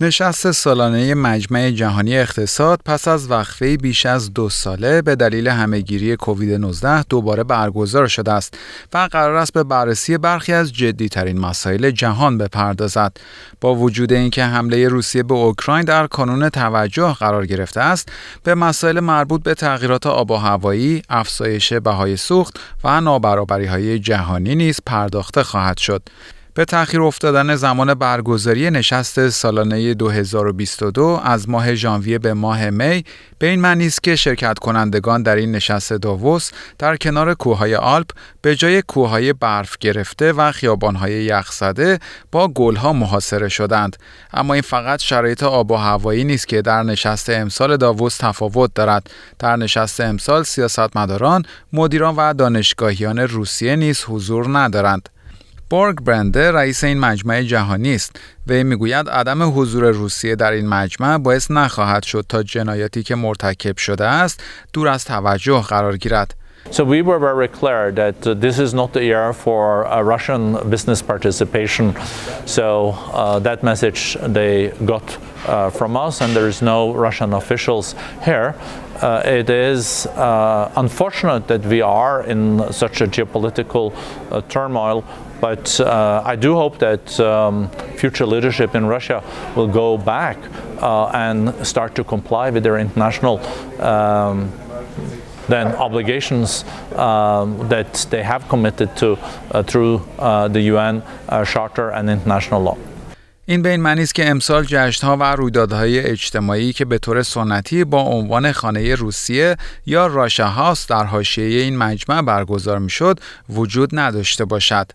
نشست 0.00 0.50
سالانه 0.50 1.14
مجمع 1.14 1.70
جهانی 1.70 2.18
اقتصاد 2.18 2.80
پس 2.84 3.08
از 3.08 3.30
وقفه 3.30 3.76
بیش 3.76 4.06
از 4.06 4.34
دو 4.34 4.48
ساله 4.48 5.02
به 5.02 5.16
دلیل 5.16 5.48
همهگیری 5.48 6.16
کووید 6.16 6.52
19 6.52 7.02
دوباره 7.02 7.44
برگزار 7.44 8.06
شده 8.06 8.32
است 8.32 8.58
و 8.94 9.08
قرار 9.12 9.34
است 9.34 9.52
به 9.52 9.64
بررسی 9.64 10.18
برخی 10.18 10.52
از 10.52 10.72
جدیترین 10.72 11.40
مسائل 11.40 11.90
جهان 11.90 12.38
بپردازد. 12.38 13.16
با 13.60 13.74
وجود 13.74 14.12
اینکه 14.12 14.44
حمله 14.44 14.88
روسیه 14.88 15.22
به 15.22 15.34
اوکراین 15.34 15.84
در 15.84 16.06
کانون 16.06 16.48
توجه 16.48 17.12
قرار 17.12 17.46
گرفته 17.46 17.80
است، 17.80 18.08
به 18.44 18.54
مسائل 18.54 19.00
مربوط 19.00 19.42
به 19.42 19.54
تغییرات 19.54 20.06
آب 20.06 20.30
و 20.30 20.36
هوایی، 20.36 21.02
افزایش 21.08 21.72
بهای 21.72 22.16
سوخت 22.16 22.60
و 22.84 23.00
نابرابری 23.00 23.66
های 23.66 23.98
جهانی 23.98 24.54
نیز 24.54 24.80
پرداخته 24.86 25.42
خواهد 25.42 25.78
شد. 25.78 26.02
به 26.58 26.64
تأخیر 26.64 27.02
افتادن 27.02 27.56
زمان 27.56 27.94
برگزاری 27.94 28.70
نشست 28.70 29.28
سالانه 29.28 29.94
2022 29.94 31.20
از 31.24 31.48
ماه 31.48 31.74
ژانویه 31.74 32.18
به 32.18 32.34
ماه 32.34 32.70
می 32.70 33.04
به 33.38 33.46
این 33.46 33.60
معنی 33.60 33.86
است 33.86 34.02
که 34.02 34.16
شرکت 34.16 34.58
کنندگان 34.58 35.22
در 35.22 35.36
این 35.36 35.52
نشست 35.52 35.92
داووس 35.92 36.50
در 36.78 36.96
کنار 36.96 37.34
کوههای 37.34 37.74
آلپ 37.74 38.10
به 38.42 38.56
جای 38.56 38.82
کوههای 38.82 39.32
برف 39.32 39.76
گرفته 39.80 40.32
و 40.32 40.52
خیابانهای 40.52 41.12
یخزده 41.24 41.98
با 42.32 42.48
گلها 42.48 42.92
محاصره 42.92 43.48
شدند. 43.48 43.96
اما 44.32 44.54
این 44.54 44.62
فقط 44.62 45.02
شرایط 45.02 45.42
آب 45.42 45.70
و 45.70 45.76
هوایی 45.76 46.24
نیست 46.24 46.48
که 46.48 46.62
در 46.62 46.82
نشست 46.82 47.30
امسال 47.30 47.76
داووس 47.76 48.16
تفاوت 48.16 48.74
دارد. 48.74 49.10
در 49.38 49.56
نشست 49.56 50.00
امسال 50.00 50.42
سیاستمداران 50.42 51.42
مدیران 51.72 52.16
و 52.16 52.34
دانشگاهیان 52.34 53.18
روسیه 53.18 53.76
نیز 53.76 54.04
حضور 54.08 54.58
ندارند. 54.58 55.08
بورگ 55.70 56.00
برنده 56.00 56.52
رئیس 56.52 56.84
این 56.84 57.00
مجمع 57.00 57.42
جهانی 57.42 57.94
است 57.94 58.16
و 58.46 58.52
می‌گوید 58.52 59.08
عدم 59.08 59.60
حضور 59.60 59.90
روسیه 59.90 60.36
در 60.36 60.52
این 60.52 60.68
مجمع 60.68 61.18
باعث 61.18 61.50
نخواهد 61.50 62.02
شد 62.02 62.24
تا 62.28 62.42
جنایاتی 62.42 63.02
که 63.02 63.14
مرتکب 63.14 63.76
شده 63.76 64.04
است 64.04 64.42
دور 64.72 64.88
از 64.88 65.04
توجه 65.04 65.62
قرار 65.62 65.96
گیرد 65.96 66.34
So 66.70 66.84
we 66.84 67.00
were 67.00 67.18
very 67.18 67.48
clear 67.48 67.90
that 67.92 68.26
uh, 68.26 68.34
this 68.34 68.58
is 68.58 68.74
not 68.74 68.92
the 68.92 69.02
year 69.02 69.32
for 69.32 69.86
uh, 69.86 70.02
Russian 70.02 70.42
business 70.68 71.00
participation. 71.00 71.96
So 72.44 72.90
uh, 72.90 73.38
that 73.38 73.62
message 73.62 74.18
they 74.38 74.68
got 74.84 75.06
uh, 75.46 75.70
from 75.70 75.96
us, 75.96 76.20
and 76.20 76.36
there 76.36 76.46
is 76.46 76.60
no 76.60 76.92
Russian 76.92 77.32
officials 77.32 77.94
here. 78.22 78.54
Uh, 79.00 79.22
it 79.24 79.48
is 79.48 80.06
uh, 80.08 80.70
unfortunate 80.76 81.48
that 81.48 81.64
we 81.64 81.80
are 81.80 82.22
in 82.24 82.70
such 82.72 83.00
a 83.00 83.06
geopolitical 83.06 83.86
turmoil 84.48 85.04
But 85.40 85.80
uh, 85.80 86.22
I 86.24 86.36
do 86.36 86.54
hope 86.54 86.78
that 86.78 87.20
um, 87.20 87.70
future 87.96 88.26
leadership 88.26 88.74
in 88.74 88.86
Russia 88.86 89.22
will 89.56 89.68
go 89.68 89.96
back 89.96 90.36
uh, 90.80 91.06
and 91.26 91.54
start 91.66 91.94
to 91.96 92.04
comply 92.04 92.50
with 92.50 92.62
their 92.62 92.78
international 92.78 93.40
um, 93.80 94.52
then 95.48 95.68
obligations 95.76 96.64
um, 96.94 97.68
that 97.68 98.06
they 98.10 98.22
have 98.22 98.48
committed 98.48 98.94
to 98.96 99.18
uh, 99.52 99.62
through 99.62 100.02
uh, 100.18 100.48
the 100.48 100.60
UN 100.72 101.02
uh, 101.28 101.44
Charter 101.44 101.90
and 101.90 102.10
international 102.10 102.62
law. 102.62 102.76
این 103.50 103.62
به 103.62 103.68
این 103.68 103.80
معنی 103.80 104.02
است 104.02 104.14
که 104.14 104.30
امسال 104.30 104.64
جشنها 104.64 105.16
و 105.16 105.22
رویدادهای 105.22 106.00
اجتماعی 106.00 106.72
که 106.72 106.84
به 106.84 106.98
طور 106.98 107.22
سنتی 107.22 107.84
با 107.84 108.00
عنوان 108.00 108.52
خانه 108.52 108.94
روسیه 108.94 109.56
یا 109.86 110.06
راشا 110.06 110.46
هاست 110.46 110.88
در 110.88 111.04
حاشیه 111.04 111.60
این 111.60 111.76
مجمع 111.76 112.22
برگزار 112.22 112.78
می‌شد 112.78 113.20
وجود 113.48 113.90
نداشته 113.92 114.44
باشد. 114.44 114.92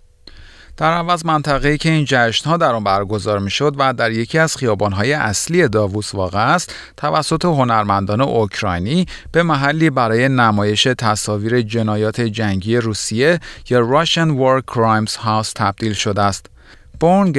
در 0.77 0.93
عوض 0.93 1.25
منطقه‌ای 1.25 1.77
که 1.77 1.89
این 1.89 2.05
جشنها 2.07 2.57
در 2.57 2.73
آن 2.73 2.83
برگزار 2.83 3.39
می‌شد 3.39 3.75
و 3.77 3.93
در 3.93 4.11
یکی 4.11 4.39
از 4.39 4.57
خیابانهای 4.57 5.13
اصلی 5.13 5.67
داووس 5.67 6.15
واقع 6.15 6.53
است 6.53 6.75
توسط 6.97 7.45
هنرمندان 7.45 8.21
اوکراینی 8.21 9.05
به 9.31 9.43
محلی 9.43 9.89
برای 9.89 10.29
نمایش 10.29 10.83
تصاویر 10.83 11.61
جنایات 11.61 12.21
جنگی 12.21 12.77
روسیه 12.77 13.39
یا 13.69 14.03
Russian 14.05 14.29
War 14.29 14.73
Crimes 14.73 15.11
House 15.11 15.53
تبدیل 15.55 15.93
شده 15.93 16.21
است. 16.21 16.45
بورن 16.99 17.33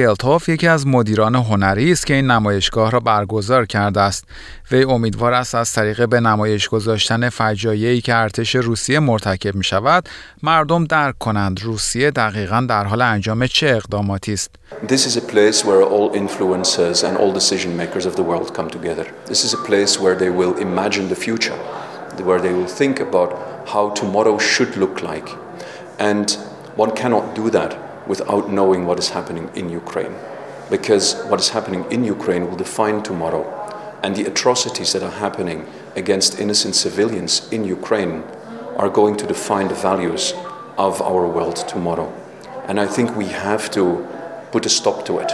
یکی 0.47 0.67
از 0.67 0.87
مدیران 0.87 1.35
هنری 1.35 1.91
است 1.91 2.05
که 2.05 2.13
این 2.13 2.31
نمایشگاه 2.31 2.91
را 2.91 2.99
برگزار 2.99 3.65
کرده 3.65 4.01
است. 4.01 4.25
وی 4.71 4.83
امیدوار 4.83 5.33
است 5.33 5.55
از 5.55 5.73
طریق 5.73 6.09
به 6.09 6.19
نمایش 6.19 6.69
گذاشتن 6.69 7.29
فجایعی 7.29 8.01
که 8.01 8.15
ارتش 8.15 8.55
روسیه 8.55 8.99
مرتکب 8.99 9.55
می 9.55 9.63
شود، 9.63 10.09
مردم 10.43 10.83
درک 10.83 11.17
کنند 11.17 11.63
روسیه 11.63 12.11
دقیقا 12.11 12.65
در 12.69 12.83
حال 12.83 13.01
انجام 13.01 13.47
چه 13.47 13.67
اقداماتی 13.67 14.33
است. 14.33 14.51
This 14.87 15.07
is 15.07 15.17
a 15.17 15.31
place 15.33 15.65
where 15.65 15.83
all 15.83 16.11
influencers 16.13 17.03
and 17.03 17.17
all 17.17 17.33
decision 17.33 17.77
makers 17.77 18.05
of 18.05 18.15
the 18.15 18.23
world 18.23 18.53
come 18.57 18.69
together. 18.69 19.05
This 19.25 19.43
is 19.45 19.53
a 19.53 19.61
place 19.69 19.99
where 19.99 20.15
they 20.15 20.29
will 20.29 20.55
imagine 20.67 21.07
the 21.13 21.19
future, 21.25 21.57
where 22.27 22.41
they 22.45 22.53
will 22.57 22.71
think 22.81 22.99
about 22.99 23.29
how 23.73 23.83
tomorrow 24.01 24.37
should 24.37 24.71
look 24.77 24.95
like. 25.11 25.29
And 26.11 26.27
one 26.83 26.91
cannot 27.01 27.25
do 27.41 27.49
that 27.57 27.84
without 28.06 28.50
knowing 28.50 28.86
what 28.86 28.98
is 28.98 29.10
happening 29.10 29.50
in 29.54 29.70
Ukraine. 29.70 30.14
Because 30.70 31.14
what 31.30 31.40
is 31.40 31.48
happening 31.50 31.84
in 31.90 32.04
Ukraine 32.04 32.46
will 32.48 32.56
define 32.56 33.02
tomorrow. 33.02 33.44
And 34.02 34.16
the 34.16 34.26
atrocities 34.32 34.92
that 34.92 35.02
are 35.02 35.16
happening 35.24 35.66
against 35.96 36.40
innocent 36.40 36.74
civilians 36.74 37.32
in 37.50 37.64
Ukraine 37.64 38.22
are 38.76 38.88
going 38.88 39.16
to 39.16 39.26
define 39.26 39.68
the 39.68 39.74
values 39.74 40.34
of 40.78 41.02
our 41.02 41.26
world 41.36 41.56
tomorrow. 41.74 42.08
And 42.68 42.80
I 42.80 42.86
think 42.86 43.16
we 43.16 43.26
have 43.26 43.70
to 43.72 43.84
put 44.52 44.66
a 44.66 44.68
stop 44.68 45.04
to 45.06 45.18
it. 45.18 45.32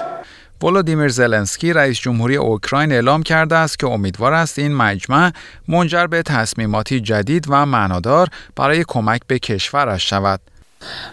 ولودیمیر 0.63 1.09
زلنسکی 1.09 1.73
رئیس 1.73 2.01
جمهوری 2.01 2.37
اوکراین 2.37 2.93
اعلام 2.93 3.23
کرده 3.23 3.57
است 3.57 3.79
که 3.79 3.87
امیدوار 3.87 4.33
است 4.33 4.59
این 4.59 4.75
مجمع 4.75 5.31
منجر 5.69 6.07
به 6.07 6.23
تصمیماتی 6.23 7.01
جدید 7.01 7.47
و 7.49 7.67
معنادار 7.67 8.29
برای 8.57 8.85
کمک 8.89 9.21
به 9.27 9.39
کشورش 9.39 10.11
شود. 10.11 10.41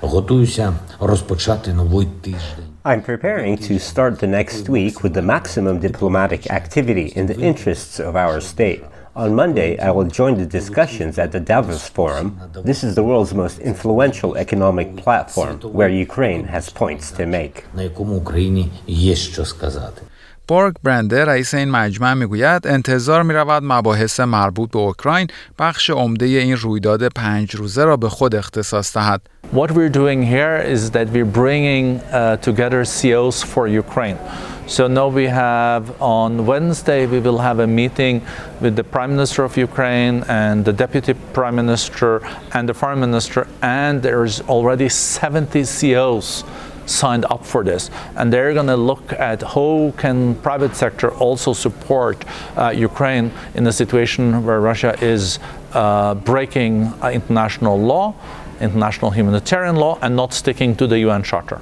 Готуюся 0.01 0.73
розпочати 0.99 1.73
новий 1.73 2.07
тиждень. 2.21 2.65
I'm 2.85 3.01
preparing 3.01 3.57
to 3.57 3.79
start 3.79 4.19
the 4.19 4.27
next 4.27 4.67
week 4.67 5.01
with 5.03 5.13
the 5.13 5.21
maximum 5.21 5.79
diplomatic 5.79 6.41
activity 6.51 7.07
in 7.19 7.27
the 7.27 7.39
interests 7.49 7.97
of 8.09 8.13
our 8.15 8.41
state. 8.41 8.83
On 9.15 9.35
Monday, 9.35 9.71
I 9.79 9.91
will 9.91 10.09
join 10.21 10.33
the 10.37 10.45
discussions 10.59 11.13
at 11.23 11.31
the 11.31 11.39
Davos 11.39 11.87
Forum. 11.87 12.27
This 12.71 12.83
is 12.83 12.95
the 12.95 13.03
world's 13.03 13.33
most 13.43 13.59
influential 13.59 14.35
economic 14.35 14.97
platform 15.03 15.53
where 15.77 15.87
Ukraine 16.07 16.43
has 16.55 16.69
points 16.69 17.11
to 17.11 17.25
make. 17.27 17.63
На 17.75 17.83
якому 17.83 18.15
Україні 18.15 18.71
є 18.87 19.15
що 19.15 19.45
сказати. 19.45 20.01
بورگ 20.48 20.74
برنده 20.82 21.24
رئیس 21.24 21.54
این 21.54 21.70
مجمع 21.70 22.14
می‌گوید 22.14 22.66
انتظار 22.66 23.22
می 23.22 23.34
رود 23.34 23.62
مباحث 23.66 24.20
مربوط 24.20 24.70
به 24.70 24.78
اوکراین 24.78 25.26
بخش 25.58 25.90
عمده 25.90 26.26
این 26.26 26.56
رویداد 26.56 27.08
پنج 27.08 27.56
روزه 27.56 27.84
را 27.84 27.96
به 27.96 28.08
خود 28.08 28.34
اختصاص 28.34 28.96
دهد. 28.96 29.20
What 29.52 29.70
we're 29.70 29.88
doing 29.88 30.22
here 30.22 30.58
is 30.74 30.90
that 30.90 31.06
we're 31.14 31.32
bringing 31.42 31.86
uh, 32.00 32.36
together 32.48 32.84
CEOs 32.84 33.42
for 33.42 33.66
Ukraine. 33.66 34.18
So 34.66 34.86
now 34.86 35.08
we 35.08 35.26
have 35.26 35.84
on 36.02 36.44
Wednesday 36.44 37.06
we 37.06 37.20
will 37.26 37.40
have 37.48 37.58
a 37.58 37.66
meeting 37.66 38.20
with 38.62 38.74
the 38.76 38.84
Prime 38.84 39.12
Minister 39.16 39.44
of 39.44 39.56
Ukraine 39.68 40.16
and 40.28 40.56
the 40.68 40.74
Deputy 40.84 41.14
Prime 41.38 41.56
Minister 41.62 42.10
and 42.52 42.68
the 42.68 42.74
Foreign 42.74 43.00
Minister 43.00 43.46
and 43.62 44.02
there's 44.02 44.42
already 44.42 44.88
70 44.90 45.64
CEOs 45.64 46.44
signed 46.87 47.25
up 47.29 47.45
for 47.45 47.63
this 47.63 47.89
and 48.17 48.31
they're 48.33 48.53
going 48.53 48.67
to 48.67 48.81
look 48.91 49.13
at 49.13 49.41
how 49.41 49.93
can 49.97 50.35
private 50.35 50.75
sector 50.75 51.09
also 51.25 51.53
support 51.53 52.17
uh, 52.57 52.69
Ukraine 52.89 53.31
in 53.55 53.65
a 53.67 53.71
situation 53.71 54.45
where 54.45 54.59
Russia 54.59 54.95
is 55.01 55.39
uh, 55.73 56.13
breaking 56.15 56.73
uh, 57.01 57.09
international 57.19 57.79
law 57.79 58.13
international 58.61 59.11
humanitarian 59.11 59.75
law 59.75 59.97
and 60.01 60.15
not 60.15 60.33
sticking 60.33 60.75
to 60.75 60.87
the 60.87 60.99
UN 60.99 61.23
Charter. 61.23 61.59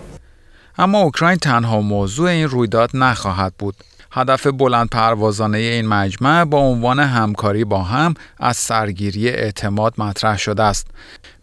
اما 0.78 1.02
اوکراین 1.02 1.38
تنها 1.38 1.82
موضوع 1.82 2.30
این 2.30 2.48
رویداد 2.48 2.90
نخواهد 2.94 3.54
بود. 3.60 3.76
هدف 4.12 4.48
بلند 4.48 4.90
پروازانه 4.90 5.58
این 5.58 5.88
مجمع 5.88 6.46
با 6.46 6.58
عنوان 6.58 7.00
همکاری 7.00 7.66
با 7.66 7.84
هم 7.84 8.14
از 8.40 8.58
سرگیری 8.58 9.30
اعتماد 9.30 9.94
مطرح 9.98 10.38
شده 10.38 10.64
است. 10.64 10.88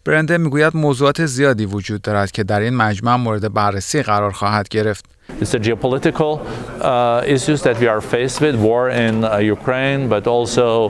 برنده 0.05 0.37
میگوید 0.37 0.75
موضوعات 0.75 1.25
زیادی 1.25 1.65
وجود 1.65 2.01
دارد 2.01 2.31
که 2.31 2.43
در 2.43 2.59
این 2.59 2.75
مجمع 2.75 3.15
مورد 3.15 3.53
بررسی 3.53 4.01
قرار 4.01 4.31
خواهد 4.31 4.67
گرفت. 4.67 5.05
It's 5.39 5.51
the 5.51 5.59
geopolitical 5.59 6.41
uh, 6.81 7.23
issues 7.25 7.61
that 7.61 7.79
we 7.79 7.87
are 7.87 8.01
faced 8.01 8.41
with, 8.41 8.55
war 8.55 8.89
in 8.89 9.23
uh, 9.23 9.37
Ukraine, 9.37 10.09
but 10.09 10.27
also 10.27 10.89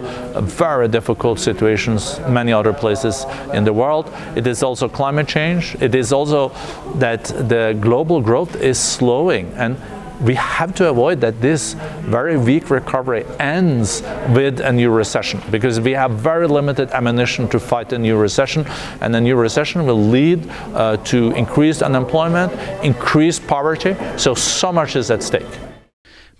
very 0.63 0.87
difficult 0.87 1.39
situations 1.39 2.19
many 2.27 2.51
other 2.51 2.73
places 2.73 3.25
in 3.53 3.63
the 3.63 3.73
world. 3.73 4.05
It 4.35 4.47
is 4.47 4.63
also 4.63 4.87
climate 4.87 5.27
change. 5.27 5.75
It 5.81 5.93
is 5.93 6.11
also 6.11 6.51
that 6.95 7.25
the 7.25 7.77
global 7.79 8.21
growth 8.21 8.55
is 8.55 8.79
slowing 8.79 9.51
and 9.55 9.75
we 10.23 10.35
have 10.35 10.75
to 10.75 10.89
avoid 10.89 11.21
that 11.21 11.41
this 11.41 11.73
very 12.01 12.37
weak 12.37 12.69
recovery 12.69 13.25
ends 13.39 14.01
with 14.29 14.59
a 14.59 14.71
new 14.71 14.91
recession 14.91 15.41
because 15.49 15.79
we 15.79 15.91
have 15.91 16.11
very 16.11 16.47
limited 16.47 16.91
ammunition 16.91 17.47
to 17.49 17.59
fight 17.59 17.93
a 17.93 17.97
new 17.97 18.17
recession, 18.17 18.65
and 19.01 19.15
a 19.15 19.21
new 19.21 19.35
recession 19.35 19.85
will 19.85 20.03
lead 20.17 20.39
uh, 20.49 20.97
to 20.97 21.31
increased 21.31 21.81
unemployment, 21.81 22.51
increased 22.83 23.47
poverty. 23.47 23.95
So, 24.17 24.33
so 24.33 24.71
much 24.71 24.95
is 24.95 25.09
at 25.11 25.23
stake. 25.23 25.59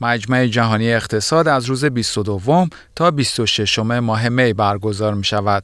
مجمع 0.02 0.46
جهانی 0.46 0.94
اقتصاد 0.94 1.48
از 1.48 1.66
روز 1.66 1.86
22 1.86 2.68
تا 2.96 3.12
26 3.12 3.80
ماه 3.80 4.30
می 4.30 4.54
برگزار 4.54 5.14
می 5.14 5.24
شود. 5.24 5.64